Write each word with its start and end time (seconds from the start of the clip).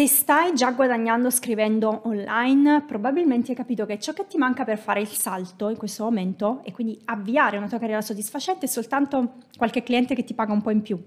Se 0.00 0.06
stai 0.06 0.54
già 0.54 0.70
guadagnando 0.70 1.28
scrivendo 1.28 2.00
online, 2.04 2.84
probabilmente 2.86 3.50
hai 3.50 3.56
capito 3.58 3.84
che 3.84 3.98
ciò 3.98 4.14
che 4.14 4.26
ti 4.26 4.38
manca 4.38 4.64
per 4.64 4.78
fare 4.78 5.02
il 5.02 5.08
salto 5.08 5.68
in 5.68 5.76
questo 5.76 6.04
momento 6.04 6.62
e 6.64 6.72
quindi 6.72 6.98
avviare 7.04 7.58
una 7.58 7.68
tua 7.68 7.78
carriera 7.78 8.00
soddisfacente 8.00 8.64
è 8.64 8.68
soltanto 8.70 9.34
qualche 9.58 9.82
cliente 9.82 10.14
che 10.14 10.24
ti 10.24 10.32
paga 10.32 10.54
un 10.54 10.62
po' 10.62 10.70
in 10.70 10.80
più. 10.80 10.98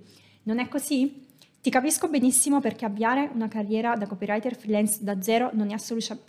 Non 0.43 0.59
è 0.59 0.67
così? 0.67 1.25
Ti 1.59 1.71
capisco 1.71 2.07
benissimo 2.07 2.59
perché 2.59 2.85
avviare 2.85 3.31
una 3.33 3.47
carriera 3.47 3.95
da 3.95 4.05
copywriter 4.05 4.55
freelance 4.55 4.99
da 5.03 5.19
zero 5.23 5.49
non 5.53 5.71
è 5.71 5.75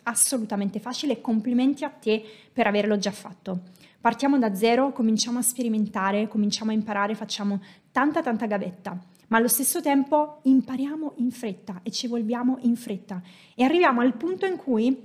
assolutamente 0.05 0.81
facile. 0.81 1.21
Complimenti 1.21 1.85
a 1.85 1.91
te 1.91 2.25
per 2.51 2.67
averlo 2.67 2.97
già 2.97 3.13
fatto. 3.13 3.61
Partiamo 4.01 4.39
da 4.39 4.55
zero, 4.55 4.91
cominciamo 4.93 5.39
a 5.39 5.43
sperimentare, 5.43 6.29
cominciamo 6.29 6.71
a 6.71 6.75
imparare, 6.75 7.15
facciamo 7.15 7.61
tanta 7.93 8.23
tanta 8.23 8.47
gavetta 8.47 9.13
ma 9.35 9.41
allo 9.41 9.49
stesso 9.49 9.81
tempo 9.81 10.39
impariamo 10.43 11.15
in 11.17 11.33
fretta 11.33 11.81
e 11.83 11.91
ci 11.91 12.07
evolviamo 12.07 12.59
in 12.61 12.77
fretta 12.77 13.21
e 13.57 13.65
arriviamo 13.65 14.01
al 14.01 14.15
punto 14.15 14.47
in 14.47 14.57
cui 14.57 14.97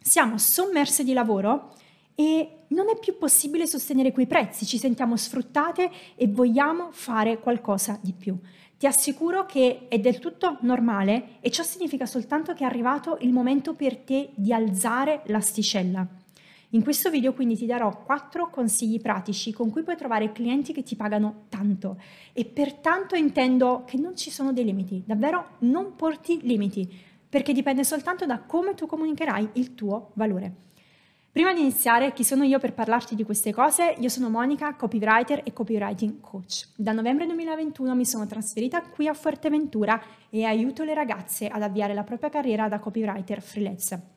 siamo 0.00 0.38
sommerse 0.38 1.04
di 1.04 1.12
lavoro 1.12 1.74
e 2.14 2.64
non 2.68 2.88
è 2.88 2.98
più 2.98 3.18
possibile 3.18 3.66
sostenere 3.66 4.10
quei 4.10 4.26
prezzi, 4.26 4.64
ci 4.64 4.78
sentiamo 4.78 5.18
sfruttate 5.18 5.90
e 6.16 6.28
vogliamo 6.28 6.88
fare 6.92 7.40
qualcosa 7.40 7.98
di 8.00 8.14
più. 8.14 8.38
Ti 8.78 8.86
assicuro 8.86 9.44
che 9.44 9.86
è 9.88 9.98
del 9.98 10.18
tutto 10.18 10.56
normale 10.62 11.36
e 11.40 11.50
ciò 11.50 11.62
significa 11.62 12.06
soltanto 12.06 12.54
che 12.54 12.62
è 12.62 12.66
arrivato 12.66 13.18
il 13.20 13.34
momento 13.34 13.74
per 13.74 13.98
te 13.98 14.30
di 14.34 14.50
alzare 14.50 15.20
l'asticella. 15.26 16.17
In 16.72 16.82
questo 16.82 17.08
video 17.08 17.32
quindi 17.32 17.56
ti 17.56 17.64
darò 17.64 18.02
4 18.04 18.50
consigli 18.50 19.00
pratici 19.00 19.54
con 19.54 19.70
cui 19.70 19.82
puoi 19.82 19.96
trovare 19.96 20.32
clienti 20.32 20.74
che 20.74 20.82
ti 20.82 20.96
pagano 20.96 21.44
tanto 21.48 21.98
e 22.34 22.44
pertanto 22.44 23.16
intendo 23.16 23.84
che 23.86 23.96
non 23.96 24.14
ci 24.14 24.30
sono 24.30 24.52
dei 24.52 24.64
limiti, 24.64 25.02
davvero 25.06 25.52
non 25.60 25.96
porti 25.96 26.40
limiti, 26.42 26.86
perché 27.26 27.54
dipende 27.54 27.84
soltanto 27.84 28.26
da 28.26 28.40
come 28.40 28.74
tu 28.74 28.86
comunicherai 28.86 29.48
il 29.54 29.74
tuo 29.74 30.10
valore. 30.12 30.66
Prima 31.32 31.54
di 31.54 31.60
iniziare, 31.60 32.12
chi 32.12 32.22
sono 32.22 32.44
io 32.44 32.58
per 32.58 32.74
parlarti 32.74 33.14
di 33.14 33.24
queste 33.24 33.50
cose? 33.50 33.94
Io 34.00 34.10
sono 34.10 34.28
Monica, 34.28 34.74
copywriter 34.74 35.40
e 35.44 35.54
copywriting 35.54 36.20
coach. 36.20 36.68
Da 36.76 36.92
novembre 36.92 37.24
2021 37.24 37.94
mi 37.94 38.04
sono 38.04 38.26
trasferita 38.26 38.82
qui 38.82 39.08
a 39.08 39.14
Fuerteventura 39.14 39.98
e 40.28 40.44
aiuto 40.44 40.84
le 40.84 40.92
ragazze 40.92 41.48
ad 41.48 41.62
avviare 41.62 41.94
la 41.94 42.04
propria 42.04 42.28
carriera 42.28 42.68
da 42.68 42.78
copywriter 42.78 43.40
freelance. 43.40 44.16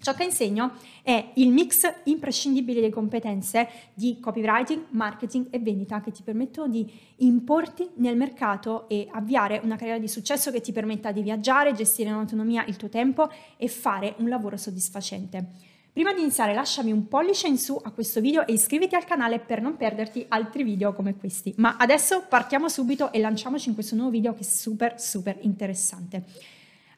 Ciò 0.00 0.14
che 0.14 0.24
insegno 0.24 0.74
è 1.02 1.32
il 1.34 1.50
mix 1.50 1.92
imprescindibile 2.04 2.80
di 2.80 2.88
competenze 2.88 3.68
di 3.94 4.20
copywriting, 4.20 4.86
marketing 4.90 5.48
e 5.50 5.58
vendita 5.58 6.00
che 6.00 6.12
ti 6.12 6.22
permettono 6.22 6.68
di 6.68 6.88
importi 7.16 7.88
nel 7.96 8.16
mercato 8.16 8.88
e 8.88 9.08
avviare 9.10 9.60
una 9.64 9.74
carriera 9.74 9.98
di 9.98 10.06
successo 10.06 10.52
che 10.52 10.60
ti 10.60 10.70
permetta 10.70 11.10
di 11.10 11.22
viaggiare, 11.22 11.72
gestire 11.72 12.10
in 12.10 12.14
autonomia 12.14 12.64
il 12.66 12.76
tuo 12.76 12.88
tempo 12.88 13.28
e 13.56 13.66
fare 13.66 14.14
un 14.18 14.28
lavoro 14.28 14.56
soddisfacente. 14.56 15.46
Prima 15.92 16.12
di 16.14 16.20
iniziare 16.20 16.54
lasciami 16.54 16.92
un 16.92 17.08
pollice 17.08 17.48
in 17.48 17.58
su 17.58 17.76
a 17.82 17.90
questo 17.90 18.20
video 18.20 18.46
e 18.46 18.52
iscriviti 18.52 18.94
al 18.94 19.04
canale 19.04 19.40
per 19.40 19.60
non 19.60 19.76
perderti 19.76 20.26
altri 20.28 20.62
video 20.62 20.92
come 20.92 21.16
questi. 21.16 21.52
Ma 21.56 21.74
adesso 21.76 22.24
partiamo 22.28 22.68
subito 22.68 23.10
e 23.10 23.18
lanciamoci 23.18 23.68
in 23.70 23.74
questo 23.74 23.96
nuovo 23.96 24.12
video 24.12 24.32
che 24.32 24.40
è 24.40 24.44
super 24.44 25.00
super 25.00 25.36
interessante. 25.40 26.22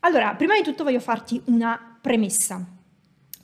Allora, 0.00 0.34
prima 0.34 0.54
di 0.54 0.62
tutto 0.62 0.84
voglio 0.84 1.00
farti 1.00 1.40
una 1.46 1.98
premessa. 1.98 2.79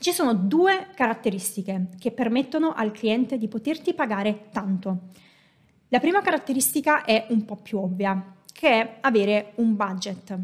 Ci 0.06 0.12
sono 0.12 0.34
due 0.34 0.86
caratteristiche 0.94 1.88
che 1.98 2.12
permettono 2.12 2.72
al 2.72 2.92
cliente 2.92 3.38
di 3.38 3.48
poterti 3.48 3.92
pagare 3.92 4.50
tanto. 4.52 5.08
La 5.88 5.98
prima 5.98 6.22
caratteristica 6.22 7.04
è 7.04 7.26
un 7.30 7.44
po' 7.44 7.56
più 7.56 7.78
ovvia, 7.78 8.36
che 8.52 8.68
è 8.68 8.98
avere 9.00 9.54
un 9.56 9.74
budget. 9.74 10.38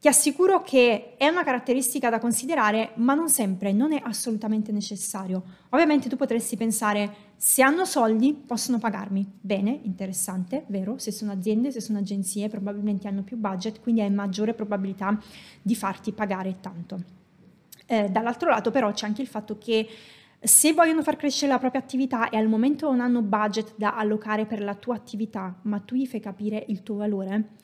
Ti 0.00 0.08
assicuro 0.08 0.62
che 0.62 1.14
è 1.16 1.28
una 1.28 1.44
caratteristica 1.44 2.10
da 2.10 2.18
considerare, 2.18 2.90
ma 2.96 3.14
non 3.14 3.28
sempre, 3.28 3.70
non 3.70 3.92
è 3.92 4.00
assolutamente 4.02 4.72
necessario. 4.72 5.40
Ovviamente 5.68 6.08
tu 6.08 6.16
potresti 6.16 6.56
pensare, 6.56 7.14
se 7.36 7.62
hanno 7.62 7.84
soldi 7.84 8.34
possono 8.34 8.78
pagarmi. 8.78 9.24
Bene, 9.40 9.78
interessante, 9.84 10.64
vero? 10.66 10.98
Se 10.98 11.12
sono 11.12 11.30
aziende, 11.30 11.70
se 11.70 11.80
sono 11.80 11.98
agenzie, 11.98 12.48
probabilmente 12.48 13.06
hanno 13.06 13.22
più 13.22 13.36
budget, 13.36 13.80
quindi 13.80 14.00
hai 14.00 14.10
maggiore 14.10 14.52
probabilità 14.52 15.16
di 15.62 15.76
farti 15.76 16.10
pagare 16.10 16.56
tanto. 16.60 17.18
Eh, 17.92 18.08
dall'altro 18.08 18.50
lato 18.50 18.70
però 18.70 18.92
c'è 18.92 19.04
anche 19.04 19.20
il 19.20 19.26
fatto 19.26 19.58
che 19.58 19.84
se 20.38 20.72
vogliono 20.72 21.02
far 21.02 21.16
crescere 21.16 21.50
la 21.50 21.58
propria 21.58 21.80
attività 21.80 22.28
e 22.28 22.36
al 22.36 22.46
momento 22.46 22.88
non 22.88 23.00
hanno 23.00 23.20
budget 23.20 23.74
da 23.76 23.96
allocare 23.96 24.46
per 24.46 24.62
la 24.62 24.76
tua 24.76 24.94
attività, 24.94 25.58
ma 25.62 25.80
tu 25.80 25.96
gli 25.96 26.06
fai 26.06 26.20
capire 26.20 26.66
il 26.68 26.84
tuo 26.84 26.94
valore, 26.94 27.56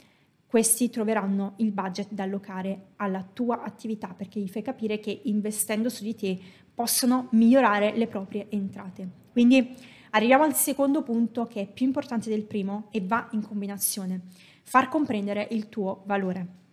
questi 0.45 0.91
troveranno 0.91 1.55
il 1.59 1.71
budget 1.71 2.09
da 2.11 2.25
allocare 2.25 2.87
alla 2.97 3.23
tua 3.23 3.63
attività 3.63 4.15
perché 4.17 4.41
gli 4.41 4.49
fai 4.49 4.63
capire 4.63 4.99
che 4.99 5.21
investendo 5.27 5.89
su 5.89 6.03
di 6.03 6.17
te 6.17 6.37
possono 6.75 7.29
migliorare 7.31 7.97
le 7.97 8.09
proprie 8.09 8.47
entrate. 8.49 9.09
Quindi 9.31 9.77
arriviamo 10.11 10.43
al 10.43 10.57
secondo 10.57 11.05
punto 11.05 11.47
che 11.47 11.61
è 11.61 11.73
più 11.73 11.87
importante 11.87 12.29
del 12.29 12.43
primo 12.43 12.89
e 12.91 13.01
va 13.01 13.29
in 13.31 13.43
combinazione, 13.43 14.23
far 14.65 14.89
comprendere 14.89 15.47
il 15.53 15.69
tuo 15.69 16.03
valore. 16.05 16.65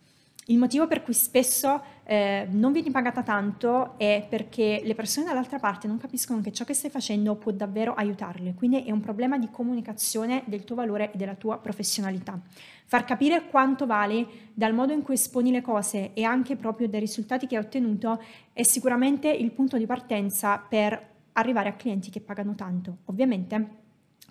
Il 0.47 0.57
motivo 0.57 0.87
per 0.87 1.03
cui 1.03 1.13
spesso 1.13 1.81
eh, 2.03 2.45
non 2.51 2.73
vieni 2.73 2.91
pagata 2.91 3.23
tanto 3.23 3.97
è 3.97 4.25
perché 4.27 4.81
le 4.83 4.93
persone 4.93 5.25
dall'altra 5.25 5.57
parte 5.57 5.87
non 5.87 5.97
capiscono 5.97 6.41
che 6.41 6.51
ciò 6.51 6.65
che 6.65 6.73
stai 6.73 6.89
facendo 6.89 7.35
può 7.35 7.51
davvero 7.53 7.93
aiutarle, 7.93 8.53
quindi 8.53 8.83
è 8.83 8.91
un 8.91 8.99
problema 8.99 9.37
di 9.37 9.49
comunicazione 9.49 10.43
del 10.45 10.65
tuo 10.65 10.75
valore 10.75 11.13
e 11.13 11.17
della 11.17 11.35
tua 11.35 11.59
professionalità. 11.59 12.37
Far 12.85 13.05
capire 13.05 13.47
quanto 13.47 13.85
vale 13.85 14.51
dal 14.53 14.73
modo 14.73 14.91
in 14.91 15.01
cui 15.01 15.13
esponi 15.13 15.49
le 15.49 15.61
cose 15.61 16.11
e 16.13 16.23
anche 16.23 16.57
proprio 16.57 16.89
dai 16.89 16.99
risultati 16.99 17.47
che 17.47 17.55
hai 17.55 17.63
ottenuto 17.63 18.21
è 18.51 18.63
sicuramente 18.63 19.31
il 19.31 19.51
punto 19.51 19.77
di 19.77 19.85
partenza 19.85 20.57
per 20.57 21.11
arrivare 21.33 21.69
a 21.69 21.73
clienti 21.73 22.09
che 22.09 22.19
pagano 22.19 22.53
tanto. 22.53 22.97
Ovviamente 23.05 23.81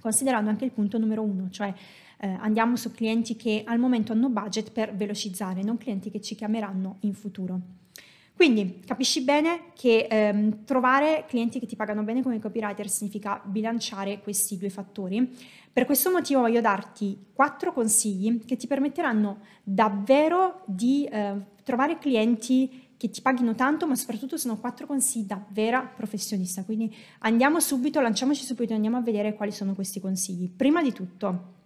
considerando 0.02 0.50
anche 0.50 0.64
il 0.64 0.72
punto 0.72 0.98
numero 0.98 1.22
uno, 1.22 1.48
cioè 1.48 1.72
eh, 2.22 2.36
andiamo 2.38 2.76
su 2.76 2.92
clienti 2.92 3.34
che 3.34 3.64
al 3.66 3.80
momento 3.80 4.12
hanno 4.12 4.28
budget 4.28 4.70
per 4.70 4.94
velocizzare, 4.94 5.64
non 5.64 5.76
clienti 5.76 6.08
che 6.08 6.20
ci 6.20 6.36
chiameranno 6.36 6.98
in 7.00 7.14
futuro. 7.14 7.60
Quindi 8.34 8.80
capisci 8.86 9.22
bene 9.22 9.72
che 9.74 10.06
ehm, 10.08 10.64
trovare 10.64 11.24
clienti 11.26 11.58
che 11.58 11.66
ti 11.66 11.74
pagano 11.74 12.02
bene 12.04 12.22
come 12.22 12.38
copywriter 12.38 12.88
significa 12.88 13.40
bilanciare 13.44 14.20
questi 14.20 14.56
due 14.56 14.70
fattori. 14.70 15.36
Per 15.72 15.84
questo 15.84 16.12
motivo 16.12 16.40
voglio 16.40 16.60
darti 16.60 17.26
quattro 17.32 17.72
consigli 17.72 18.44
che 18.44 18.56
ti 18.56 18.68
permetteranno 18.68 19.40
davvero 19.64 20.62
di 20.66 21.04
eh, 21.04 21.34
trovare 21.64 21.98
clienti 21.98 22.90
che 22.96 23.10
ti 23.10 23.20
paghino 23.20 23.56
tanto, 23.56 23.88
ma 23.88 23.96
soprattutto 23.96 24.36
sono 24.36 24.58
quattro 24.58 24.86
consigli 24.86 25.26
da 25.26 25.44
vera 25.48 25.82
professionista. 25.82 26.62
Quindi 26.64 26.94
andiamo 27.20 27.58
subito, 27.58 28.00
lanciamoci 28.00 28.44
subito, 28.44 28.74
andiamo 28.74 28.96
a 28.96 29.02
vedere 29.02 29.34
quali 29.34 29.50
sono 29.50 29.74
questi 29.74 29.98
consigli. 29.98 30.48
Prima 30.48 30.82
di 30.82 30.92
tutto, 30.92 31.61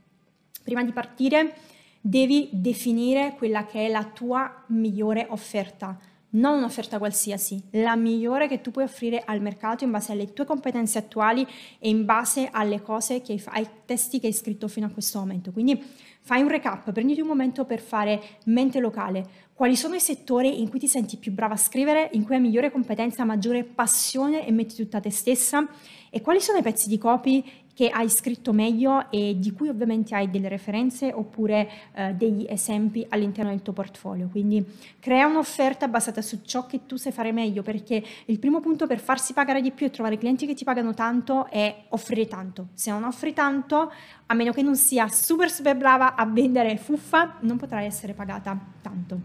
Prima 0.66 0.82
di 0.82 0.90
partire 0.90 1.54
devi 2.00 2.48
definire 2.50 3.36
quella 3.38 3.66
che 3.66 3.86
è 3.86 3.88
la 3.88 4.02
tua 4.02 4.64
migliore 4.70 5.24
offerta, 5.30 5.96
non 6.30 6.58
un'offerta 6.58 6.98
qualsiasi, 6.98 7.62
la 7.70 7.94
migliore 7.94 8.48
che 8.48 8.60
tu 8.60 8.72
puoi 8.72 8.82
offrire 8.82 9.22
al 9.24 9.40
mercato 9.40 9.84
in 9.84 9.92
base 9.92 10.10
alle 10.10 10.32
tue 10.32 10.44
competenze 10.44 10.98
attuali 10.98 11.46
e 11.78 11.88
in 11.88 12.04
base 12.04 12.48
alle 12.50 12.82
cose 12.82 13.22
che 13.22 13.34
hai, 13.34 13.42
ai 13.44 13.68
testi 13.84 14.18
che 14.18 14.26
hai 14.26 14.32
scritto 14.32 14.66
fino 14.66 14.86
a 14.86 14.90
questo 14.90 15.20
momento. 15.20 15.52
Quindi 15.52 15.80
fai 16.20 16.42
un 16.42 16.48
recap, 16.48 16.90
prenditi 16.90 17.20
un 17.20 17.28
momento 17.28 17.64
per 17.64 17.78
fare 17.78 18.20
mente 18.46 18.80
locale. 18.80 19.24
Quali 19.54 19.76
sono 19.76 19.94
i 19.94 20.00
settori 20.00 20.60
in 20.60 20.68
cui 20.68 20.80
ti 20.80 20.88
senti 20.88 21.16
più 21.16 21.30
brava 21.30 21.54
a 21.54 21.58
scrivere, 21.58 22.10
in 22.14 22.24
cui 22.24 22.34
hai 22.34 22.40
migliore 22.40 22.72
competenza, 22.72 23.22
maggiore 23.24 23.62
passione 23.62 24.44
e 24.44 24.50
metti 24.50 24.74
tutta 24.74 24.98
te 24.98 25.12
stessa? 25.12 25.64
E 26.10 26.20
quali 26.20 26.40
sono 26.40 26.58
i 26.58 26.62
pezzi 26.62 26.88
di 26.88 26.98
copy 26.98 27.44
che 27.76 27.90
hai 27.90 28.08
scritto 28.08 28.54
meglio 28.54 29.10
e 29.10 29.36
di 29.38 29.52
cui 29.52 29.68
ovviamente 29.68 30.14
hai 30.14 30.30
delle 30.30 30.48
referenze 30.48 31.12
oppure 31.12 31.68
eh, 31.92 32.14
degli 32.14 32.46
esempi 32.48 33.04
all'interno 33.10 33.50
del 33.50 33.60
tuo 33.60 33.74
portfolio. 33.74 34.28
Quindi 34.30 34.64
crea 34.98 35.26
un'offerta 35.26 35.86
basata 35.86 36.22
su 36.22 36.40
ciò 36.42 36.64
che 36.64 36.86
tu 36.86 36.96
sai 36.96 37.12
fare 37.12 37.32
meglio, 37.32 37.62
perché 37.62 38.02
il 38.24 38.38
primo 38.38 38.60
punto 38.60 38.86
per 38.86 38.98
farsi 38.98 39.34
pagare 39.34 39.60
di 39.60 39.72
più 39.72 39.84
e 39.84 39.90
trovare 39.90 40.16
clienti 40.16 40.46
che 40.46 40.54
ti 40.54 40.64
pagano 40.64 40.94
tanto 40.94 41.50
è 41.50 41.84
offrire 41.90 42.26
tanto. 42.26 42.68
Se 42.72 42.90
non 42.90 43.04
offri 43.04 43.34
tanto, 43.34 43.92
a 44.24 44.32
meno 44.32 44.52
che 44.52 44.62
non 44.62 44.74
sia 44.74 45.06
super 45.08 45.50
super 45.50 45.76
brava 45.76 46.14
a 46.14 46.24
vendere 46.24 46.78
fuffa, 46.78 47.36
non 47.40 47.58
potrai 47.58 47.84
essere 47.84 48.14
pagata 48.14 48.58
tanto. 48.80 49.20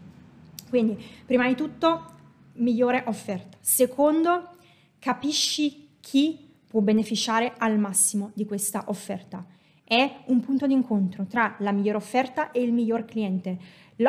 Quindi, 0.67 1.01
prima 1.25 1.47
di 1.47 1.55
tutto, 1.55 2.05
migliore 2.55 3.01
offerta. 3.07 3.57
Secondo, 3.61 4.57
capisci 4.99 5.87
chi 6.01 6.50
può 6.71 6.79
beneficiare 6.79 7.53
al 7.57 7.77
massimo 7.77 8.31
di 8.33 8.45
questa 8.45 8.85
offerta. 8.87 9.45
È 9.83 10.21
un 10.27 10.39
punto 10.39 10.67
di 10.67 10.73
incontro 10.73 11.25
tra 11.25 11.57
la 11.59 11.73
migliore 11.73 11.97
offerta 11.97 12.51
e 12.51 12.61
il 12.61 12.71
miglior 12.71 13.03
cliente. 13.03 13.57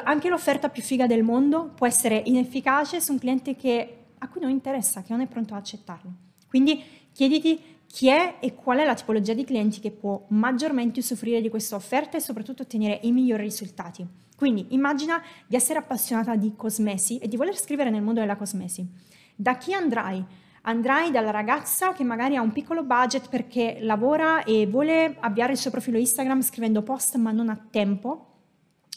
anche 0.05 0.29
l'offerta 0.29 0.69
più 0.69 0.81
figa 0.81 1.09
del 1.09 1.25
mondo 1.25 1.73
può 1.75 1.89
essere 1.89 2.23
inefficace 2.25 3.01
su 3.01 3.11
un 3.11 3.19
cliente 3.19 3.57
che, 3.57 3.97
a 4.17 4.29
cui 4.29 4.41
non 4.41 4.51
interessa, 4.51 5.03
che 5.03 5.13
non 5.13 5.23
è 5.23 5.27
pronto 5.27 5.55
ad 5.55 5.61
accettarlo. 5.61 6.13
Quindi 6.49 6.81
chiediti 7.13 7.61
chi 7.89 8.07
è 8.07 8.37
e 8.39 8.55
qual 8.55 8.79
è 8.79 8.85
la 8.85 8.95
tipologia 8.95 9.35
di 9.35 9.43
clienti 9.43 9.81
che 9.81 9.91
può 9.91 10.25
maggiormente 10.29 11.01
usufruire 11.01 11.41
di 11.41 11.49
questa 11.49 11.75
offerta 11.75 12.17
e 12.17 12.21
soprattutto 12.21 12.63
ottenere 12.63 13.01
i 13.03 13.11
migliori 13.11 13.43
risultati. 13.43 14.07
Quindi 14.37 14.67
immagina 14.71 15.21
di 15.49 15.57
essere 15.57 15.81
appassionata 15.81 16.37
di 16.37 16.55
cosmesi 16.55 17.19
e 17.19 17.27
di 17.27 17.37
voler 17.37 17.57
scrivere 17.57 17.91
nel 17.91 18.03
mondo 18.03 18.21
della 18.21 18.37
cosmesi. 18.37 18.87
Da 19.35 19.57
chi 19.57 19.75
andrai? 19.75 20.25
Andrai 20.65 21.11
dalla 21.11 21.33
ragazza 21.33 21.93
che 21.93 22.05
magari 22.05 22.37
ha 22.37 22.41
un 22.41 22.53
piccolo 22.53 22.85
budget 22.85 23.29
perché 23.29 23.79
lavora 23.81 24.45
e 24.45 24.67
vuole 24.67 25.17
avviare 25.19 25.53
il 25.53 25.59
suo 25.59 25.73
profilo 25.73 25.99
Instagram 25.99 26.41
scrivendo 26.41 26.83
post 26.83 27.17
ma 27.17 27.33
non 27.33 27.49
ha 27.49 27.67
tempo? 27.71 28.27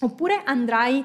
Oppure 0.01 0.43
andrai 0.43 1.03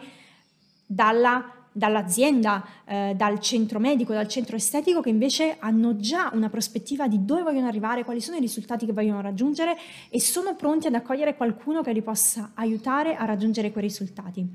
dalla 0.85 1.60
dall'azienda, 1.73 2.65
eh, 2.85 3.15
dal 3.17 3.41
centro 3.41 3.79
medico, 3.79 4.13
dal 4.13 4.29
centro 4.29 4.57
estetico, 4.57 5.01
che 5.01 5.09
invece 5.09 5.57
hanno 5.59 5.97
già 5.97 6.31
una 6.33 6.49
prospettiva 6.49 7.09
di 7.09 7.25
dove 7.25 7.43
vogliono 7.43 7.69
arrivare, 7.69 8.05
quali 8.05 8.21
sono 8.21 8.37
i 8.37 8.41
risultati 8.41 8.87
che 8.87 8.93
vogliono 8.93 9.21
raggiungere 9.21 9.77
e 10.09 10.21
sono 10.21 10.55
pronti 10.55 10.87
ad 10.87 10.95
accogliere 10.95 11.37
qualcuno 11.37 11.83
che 11.83 11.93
li 11.93 12.03
possa 12.03 12.53
aiutare 12.55 13.17
a 13.17 13.25
raggiungere 13.25 13.71
quei 13.71 13.85
risultati. 13.85 14.47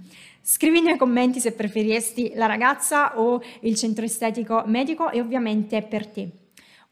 Scrivi 0.41 0.81
nei 0.81 0.97
commenti 0.97 1.39
se 1.39 1.53
preferiresti 1.53 2.33
la 2.35 2.45
ragazza 2.45 3.19
o 3.19 3.41
il 3.61 3.75
centro 3.75 4.05
estetico 4.05 4.63
medico 4.67 5.09
e 5.09 5.19
ovviamente 5.19 5.81
per 5.81 6.07
te. 6.07 6.44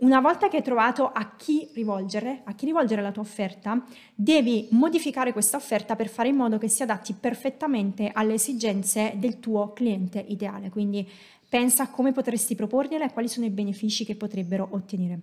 Una 0.03 0.19
volta 0.19 0.49
che 0.49 0.57
hai 0.57 0.63
trovato 0.63 1.09
a 1.09 1.33
chi 1.37 1.69
rivolgere, 1.73 2.41
a 2.43 2.53
chi 2.55 2.65
rivolgere 2.65 3.01
la 3.01 3.13
tua 3.13 3.21
offerta, 3.21 3.81
devi 4.13 4.67
modificare 4.71 5.31
questa 5.31 5.55
offerta 5.55 5.95
per 5.95 6.09
fare 6.09 6.27
in 6.27 6.35
modo 6.35 6.57
che 6.57 6.67
si 6.67 6.83
adatti 6.83 7.13
perfettamente 7.13 8.11
alle 8.13 8.33
esigenze 8.33 9.13
del 9.15 9.39
tuo 9.39 9.71
cliente 9.71 10.19
ideale. 10.19 10.69
Quindi 10.69 11.09
pensa 11.47 11.83
a 11.83 11.89
come 11.89 12.11
potresti 12.11 12.53
proporgliela 12.53 13.05
e 13.05 13.13
quali 13.13 13.29
sono 13.29 13.45
i 13.45 13.49
benefici 13.49 14.03
che 14.03 14.17
potrebbero 14.17 14.67
ottenere. 14.71 15.21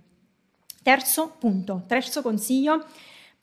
Terzo 0.83 1.35
punto, 1.39 1.85
terzo 1.87 2.23
consiglio, 2.23 2.83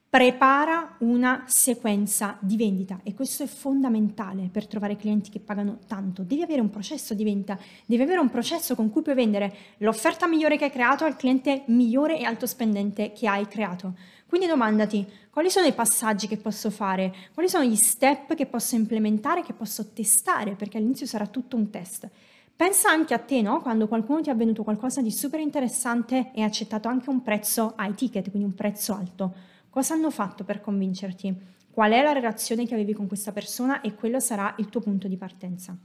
prepara 0.09 0.95
una 0.99 1.43
sequenza 1.47 2.37
di 2.39 2.55
vendita 2.55 3.01
e 3.03 3.13
questo 3.13 3.43
è 3.43 3.45
fondamentale 3.45 4.49
per 4.49 4.65
trovare 4.65 4.95
clienti 4.95 5.29
che 5.29 5.39
pagano 5.39 5.79
tanto. 5.85 6.23
Devi 6.23 6.41
avere 6.41 6.61
un 6.61 6.69
processo 6.69 7.13
di 7.13 7.25
vendita, 7.25 7.59
devi 7.85 8.01
avere 8.01 8.19
un 8.19 8.29
processo 8.29 8.73
con 8.73 8.89
cui 8.89 9.01
puoi 9.01 9.15
vendere 9.15 9.53
l'offerta 9.79 10.25
migliore 10.25 10.57
che 10.57 10.65
hai 10.65 10.71
creato 10.71 11.03
al 11.03 11.17
cliente 11.17 11.63
migliore 11.67 12.17
e 12.17 12.23
alto 12.23 12.45
spendente 12.45 13.11
che 13.11 13.27
hai 13.27 13.47
creato. 13.47 13.95
Quindi 14.27 14.47
domandati 14.47 15.05
quali 15.29 15.49
sono 15.49 15.67
i 15.67 15.73
passaggi 15.73 16.27
che 16.27 16.37
posso 16.37 16.69
fare, 16.69 17.13
quali 17.33 17.49
sono 17.49 17.65
gli 17.65 17.75
step 17.75 18.33
che 18.33 18.45
posso 18.45 18.75
implementare, 18.75 19.43
che 19.43 19.53
posso 19.53 19.91
testare, 19.91 20.55
perché 20.55 20.77
all'inizio 20.77 21.05
sarà 21.05 21.27
tutto 21.27 21.57
un 21.57 21.69
test. 21.69 22.09
Pensa 22.55 22.89
anche 22.89 23.13
a 23.13 23.19
te, 23.19 23.41
no? 23.41 23.61
Quando 23.61 23.87
qualcuno 23.87 24.21
ti 24.21 24.29
ha 24.29 24.33
venduto 24.33 24.63
qualcosa 24.63 25.01
di 25.01 25.11
super 25.11 25.39
interessante 25.39 26.31
e 26.33 26.41
ha 26.41 26.45
accettato 26.45 26.87
anche 26.87 27.09
un 27.09 27.21
prezzo 27.21 27.75
high 27.77 27.93
ticket, 27.93 28.29
quindi 28.29 28.47
un 28.47 28.55
prezzo 28.55 28.93
alto 28.93 29.55
Cosa 29.69 29.93
hanno 29.93 30.11
fatto 30.11 30.43
per 30.43 30.61
convincerti? 30.61 31.35
Qual 31.71 31.91
è 31.91 32.01
la 32.01 32.11
relazione 32.11 32.65
che 32.65 32.73
avevi 32.73 32.93
con 32.93 33.07
questa 33.07 33.31
persona 33.31 33.81
e 33.81 33.93
quello 33.93 34.19
sarà 34.19 34.55
il 34.57 34.69
tuo 34.69 34.81
punto 34.81 35.07
di 35.07 35.17
partenza. 35.17 35.77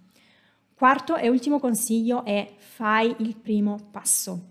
Quarto 0.75 1.17
e 1.17 1.29
ultimo 1.29 1.61
consiglio 1.61 2.25
è 2.25 2.55
fai 2.57 3.15
il 3.19 3.37
primo 3.37 3.89
passo. 3.91 4.51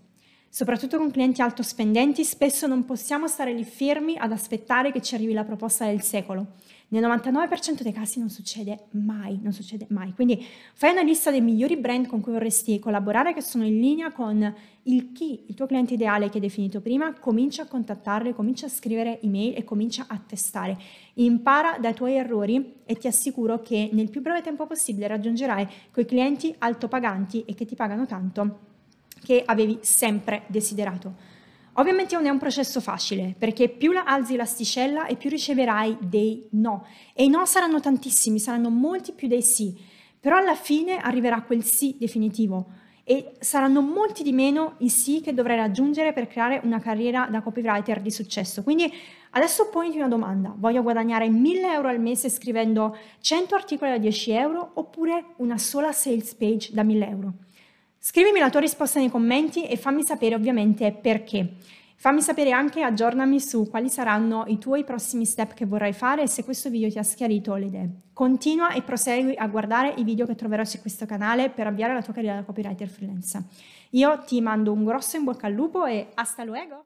Soprattutto 0.54 0.98
con 0.98 1.12
clienti 1.12 1.42
alto 1.42 1.64
spendenti, 1.64 2.26
spesso 2.26 2.68
non 2.68 2.84
possiamo 2.84 3.26
stare 3.30 3.54
lì 3.54 3.64
fermi 3.64 4.18
ad 4.18 4.34
aspettare 4.34 4.92
che 4.92 5.02
ci 5.02 5.16
arrivi 5.16 5.32
la 5.32 5.46
proposta 5.46 5.86
del 5.86 6.02
secolo. 6.02 6.48
Nel 6.90 7.02
99% 7.06 7.84
dei 7.84 7.94
casi 7.94 8.20
non 8.20 8.30
succede 8.30 8.88
mai, 8.92 9.40
non 9.42 9.54
succede 9.54 9.86
mai. 9.92 10.12
Quindi 10.12 10.46
fai 10.74 10.92
una 10.92 11.04
lista 11.04 11.32
dei 11.32 11.40
migliori 11.40 11.78
brand 11.78 12.06
con 12.06 12.20
cui 12.20 12.34
vorresti 12.34 12.80
collaborare 12.80 13.34
che 13.34 13.40
sono 13.40 13.66
in 13.66 13.80
linea 13.80 14.12
con 14.12 14.54
il 14.84 15.14
chi, 15.14 15.46
il 15.48 15.56
tuo 15.56 15.68
cliente 15.68 15.94
ideale 15.94 16.28
che 16.28 16.36
hai 16.36 16.42
definito 16.42 16.82
prima, 16.82 17.14
comincia 17.14 17.62
a 17.62 17.68
contattarli, 17.68 18.34
comincia 18.34 18.66
a 18.66 18.70
scrivere 18.70 19.22
email 19.22 19.56
e 19.56 19.64
comincia 19.64 20.04
a 20.10 20.20
testare. 20.20 20.78
Impara 21.14 21.78
dai 21.80 21.94
tuoi 21.94 22.16
errori 22.16 22.74
e 22.84 22.96
ti 22.96 23.08
assicuro 23.08 23.62
che 23.62 23.90
nel 23.94 24.10
più 24.10 24.20
breve 24.20 24.42
tempo 24.42 24.68
possibile 24.68 25.08
raggiungerai 25.08 25.66
quei 25.94 26.06
clienti 26.06 26.54
altopaganti 26.58 27.46
e 27.46 27.54
che 27.54 27.64
ti 27.64 27.76
pagano 27.76 28.06
tanto 28.06 28.71
che 29.24 29.44
avevi 29.46 29.80
sempre 29.82 30.44
desiderato. 30.48 31.30
Ovviamente 31.76 32.16
non 32.16 32.26
è 32.26 32.30
un 32.30 32.38
processo 32.38 32.82
facile, 32.82 33.34
perché 33.38 33.70
più 33.70 33.94
la 33.94 34.04
alzi 34.04 34.36
l'asticella 34.36 35.06
e 35.06 35.16
più 35.16 35.30
riceverai 35.30 35.98
dei 36.02 36.48
no. 36.52 36.86
E 37.14 37.24
i 37.24 37.30
no 37.30 37.46
saranno 37.46 37.80
tantissimi, 37.80 38.40
saranno 38.40 38.70
molti 38.70 39.14
più 39.14 39.30
dei 39.30 39.42
sì, 39.42 39.78
però 40.20 40.38
alla 40.38 40.56
fine 40.56 40.98
arriverà 40.98 41.42
quel 41.42 41.64
sì 41.64 41.96
definitivo 41.98 42.80
e 43.04 43.34
saranno 43.40 43.82
molti 43.82 44.22
di 44.22 44.32
meno 44.32 44.76
i 44.80 44.90
sì 44.90 45.22
che 45.22 45.34
dovrai 45.34 45.56
raggiungere 45.56 46.14
per 46.14 46.28
creare 46.28 46.62
una 46.64 46.80
carriera 46.80 47.28
da 47.32 47.42
copywriter 47.42 48.02
di 48.02 48.12
successo. 48.12 48.64
Quindi 48.64 48.92
adesso 49.32 49.70
poniti 49.70 49.98
una 49.98 50.08
domanda, 50.08 50.54
voglio 50.56 50.84
guadagnare 50.84 51.30
1000 51.30 51.74
euro 51.74 51.88
al 51.88 52.00
mese 52.00 52.30
scrivendo 52.30 52.96
100 53.20 53.56
articoli 53.56 53.92
da 53.92 53.98
10 53.98 54.32
euro 54.32 54.72
oppure 54.76 55.34
una 55.38 55.58
sola 55.58 55.92
sales 55.92 56.34
page 56.36 56.70
da 56.74 56.84
1000 56.84 57.08
euro? 57.08 57.34
Scrivimi 58.04 58.40
la 58.40 58.50
tua 58.50 58.62
risposta 58.62 59.00
nei 59.00 59.12
commenti 59.12 59.68
e 59.68 59.78
fammi 59.78 60.02
sapere 60.02 60.34
ovviamente 60.34 60.92
perché. 60.92 61.58
Fammi 61.98 62.20
sapere 62.20 62.50
anche, 62.50 62.82
aggiornami 62.82 63.40
su 63.40 63.70
quali 63.70 63.90
saranno 63.90 64.44
i 64.48 64.58
tuoi 64.58 64.84
prossimi 64.84 65.24
step 65.24 65.54
che 65.54 65.68
vorrai 65.68 65.94
fare 65.94 66.24
e 66.24 66.28
se 66.28 66.44
questo 66.44 66.72
video 66.72 66.90
ti 66.90 66.98
ha 66.98 67.04
schiarito 67.04 67.54
le 67.54 67.66
idee. 67.68 67.90
Continua 68.12 68.72
e 68.72 68.82
prosegui 68.82 69.36
a 69.36 69.46
guardare 69.46 69.94
i 69.98 70.04
video 70.04 70.26
che 70.26 70.34
troverai 70.34 70.66
su 70.66 70.82
questo 70.82 71.06
canale 71.06 71.52
per 71.52 71.68
avviare 71.68 71.94
la 71.94 72.02
tua 72.02 72.14
carriera 72.14 72.38
da 72.38 72.44
copywriter 72.44 72.88
freelance. 72.88 73.46
Io 73.92 74.18
ti 74.26 74.42
mando 74.42 74.72
un 74.72 74.84
grosso 74.84 75.18
in 75.18 75.24
bocca 75.24 75.46
al 75.46 75.54
lupo 75.54 75.86
e 75.86 76.08
hasta 76.16 76.44
luego! 76.44 76.86